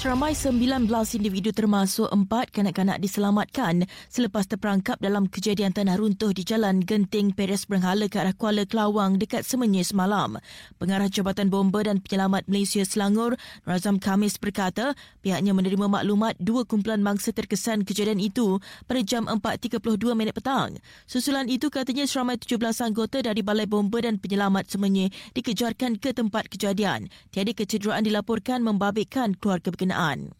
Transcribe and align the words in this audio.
Seramai 0.00 0.32
19 0.32 0.88
individu 1.20 1.52
termasuk 1.52 2.08
empat 2.08 2.48
kanak-kanak 2.56 3.04
diselamatkan 3.04 3.84
selepas 4.08 4.48
terperangkap 4.48 4.96
dalam 4.96 5.28
kejadian 5.28 5.76
tanah 5.76 6.00
runtuh 6.00 6.32
di 6.32 6.40
Jalan 6.40 6.80
Genting 6.80 7.36
Peres 7.36 7.68
Berhala 7.68 8.08
ke 8.08 8.16
arah 8.16 8.32
Kuala 8.32 8.64
Kelawang 8.64 9.20
dekat 9.20 9.44
Semenyih 9.44 9.84
semalam. 9.84 10.40
Pengarah 10.80 11.12
Jabatan 11.12 11.52
Bomba 11.52 11.84
dan 11.84 12.00
Penyelamat 12.00 12.48
Malaysia 12.48 12.80
Selangor, 12.80 13.36
Razam 13.68 14.00
Kamis 14.00 14.40
berkata 14.40 14.96
pihaknya 15.20 15.52
menerima 15.52 15.84
maklumat 15.84 16.32
dua 16.40 16.64
kumpulan 16.64 17.04
mangsa 17.04 17.36
terkesan 17.36 17.84
kejadian 17.84 18.24
itu 18.24 18.56
pada 18.88 19.04
jam 19.04 19.28
4.32 19.28 19.84
minit 20.16 20.32
petang. 20.32 20.80
Susulan 21.04 21.44
itu 21.52 21.68
katanya 21.68 22.08
seramai 22.08 22.40
17 22.40 22.56
anggota 22.88 23.20
dari 23.20 23.44
Balai 23.44 23.68
Bomba 23.68 24.00
dan 24.00 24.16
Penyelamat 24.16 24.64
Semenyih 24.64 25.12
dikejarkan 25.36 26.00
ke 26.00 26.16
tempat 26.16 26.48
kejadian. 26.48 27.12
Tiada 27.28 27.52
kecederaan 27.52 28.00
dilaporkan 28.00 28.64
membabitkan 28.64 29.36
keluarga 29.36 29.68
berkenaan 29.68 29.89
berkenaan. 29.90 30.39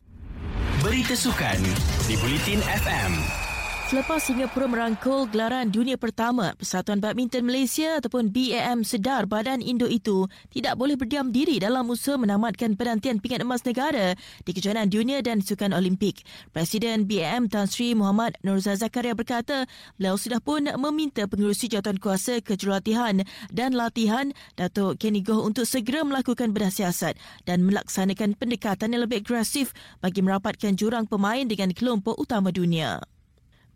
Berita 0.80 1.12
sukan 1.12 1.60
di 2.08 2.16
Bulletin 2.16 2.64
FM. 2.64 3.49
Selepas 3.90 4.22
Singapura 4.22 4.70
merangkul 4.70 5.26
gelaran 5.34 5.66
dunia 5.66 5.98
pertama, 5.98 6.54
Persatuan 6.54 7.02
Badminton 7.02 7.42
Malaysia 7.42 7.98
ataupun 7.98 8.30
BAM 8.30 8.86
sedar 8.86 9.26
badan 9.26 9.58
Indo 9.58 9.90
itu 9.90 10.30
tidak 10.54 10.78
boleh 10.78 10.94
berdiam 10.94 11.34
diri 11.34 11.58
dalam 11.58 11.90
usaha 11.90 12.14
menamatkan 12.14 12.78
penantian 12.78 13.18
pingat 13.18 13.42
emas 13.42 13.66
negara 13.66 14.14
di 14.46 14.50
kejohanan 14.54 14.86
dunia 14.86 15.18
dan 15.26 15.42
sukan 15.42 15.74
Olimpik. 15.74 16.22
Presiden 16.54 17.10
BAM 17.10 17.50
Tan 17.50 17.66
Sri 17.66 17.98
Muhammad 17.98 18.38
Nurza 18.46 18.78
Zakaria 18.78 19.18
berkata, 19.18 19.66
beliau 19.98 20.14
sudah 20.14 20.38
pun 20.38 20.70
meminta 20.70 21.26
pengurusi 21.26 21.66
jawatan 21.66 21.98
kuasa 21.98 22.38
kejurulatihan 22.46 23.26
dan 23.50 23.74
latihan 23.74 24.30
Datuk 24.54 25.02
Kenny 25.02 25.18
Goh 25.26 25.42
untuk 25.42 25.66
segera 25.66 26.06
melakukan 26.06 26.54
bedah 26.54 26.70
siasat 26.70 27.18
dan 27.42 27.66
melaksanakan 27.66 28.38
pendekatan 28.38 28.94
yang 28.94 29.02
lebih 29.02 29.26
agresif 29.26 29.74
bagi 29.98 30.22
merapatkan 30.22 30.78
jurang 30.78 31.10
pemain 31.10 31.42
dengan 31.42 31.74
kelompok 31.74 32.14
utama 32.22 32.54
dunia. 32.54 33.02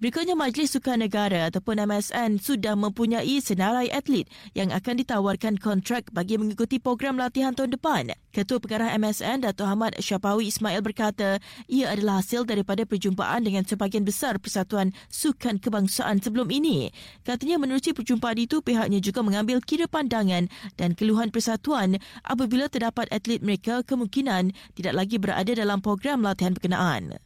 Berikutnya 0.02 0.34
Majlis 0.34 0.74
Sukan 0.74 1.06
Negara 1.06 1.46
ataupun 1.46 1.78
MSN 1.78 2.42
sudah 2.42 2.74
mempunyai 2.74 3.38
senarai 3.38 3.94
atlet 3.94 4.26
yang 4.50 4.74
akan 4.74 4.98
ditawarkan 4.98 5.54
kontrak 5.62 6.10
bagi 6.10 6.34
mengikuti 6.34 6.82
program 6.82 7.14
latihan 7.14 7.54
tahun 7.54 7.78
depan. 7.78 8.10
Ketua 8.34 8.58
Pengarah 8.58 8.90
MSN 8.98 9.46
Dato' 9.46 9.62
Ahmad 9.62 9.94
Syapawi 10.02 10.50
Ismail 10.50 10.82
berkata 10.82 11.38
ia 11.70 11.94
adalah 11.94 12.18
hasil 12.18 12.42
daripada 12.42 12.82
perjumpaan 12.82 13.46
dengan 13.46 13.62
sebahagian 13.62 14.02
besar 14.02 14.42
Persatuan 14.42 14.90
Sukan 15.06 15.62
Kebangsaan 15.62 16.18
sebelum 16.18 16.50
ini. 16.50 16.90
Katanya 17.22 17.62
menerusi 17.62 17.94
perjumpaan 17.94 18.42
itu 18.42 18.66
pihaknya 18.66 18.98
juga 18.98 19.22
mengambil 19.22 19.62
kira 19.62 19.86
pandangan 19.86 20.50
dan 20.74 20.98
keluhan 20.98 21.30
persatuan 21.30 22.02
apabila 22.26 22.66
terdapat 22.66 23.06
atlet 23.14 23.38
mereka 23.38 23.86
kemungkinan 23.86 24.50
tidak 24.74 24.94
lagi 24.98 25.22
berada 25.22 25.54
dalam 25.54 25.78
program 25.78 26.26
latihan 26.26 26.50
berkenaan. 26.50 27.22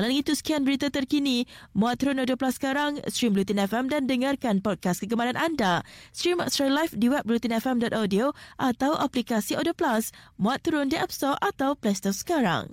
Malam 0.00 0.16
itu 0.16 0.32
sekian 0.32 0.64
berita 0.64 0.88
terkini. 0.88 1.44
Muat 1.76 2.00
turun 2.00 2.16
Audio 2.24 2.32
Plus 2.32 2.56
sekarang, 2.56 3.04
stream 3.12 3.36
Blutin 3.36 3.60
FM 3.60 3.92
dan 3.92 4.08
dengarkan 4.08 4.64
podcast 4.64 5.04
kegemaran 5.04 5.36
anda. 5.36 5.84
Stream 6.16 6.40
secara 6.48 6.72
live 6.72 6.96
di 6.96 7.12
web 7.12 7.20
blutinfm.audio 7.28 8.32
atau 8.56 8.96
aplikasi 8.96 9.60
Audio 9.60 9.76
Plus. 9.76 10.08
Muat 10.40 10.64
turun 10.64 10.88
di 10.88 10.96
App 10.96 11.12
Store 11.12 11.36
atau 11.44 11.76
Play 11.76 11.92
Store 11.92 12.16
sekarang. 12.16 12.72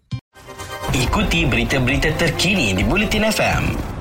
Ikuti 0.96 1.44
berita-berita 1.44 2.16
terkini 2.16 2.72
di 2.72 2.88
Bulletin 2.88 3.28
FM. 3.28 3.97